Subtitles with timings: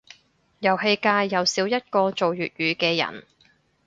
[0.61, 3.23] 遊戲界又少一個做粵語嘅人